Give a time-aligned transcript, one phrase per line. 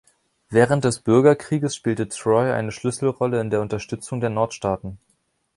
[0.49, 4.97] Während des Bürgerkrieges spielte Troy eine Schlüsselrolle in der Unterstützung der Nordstaaten.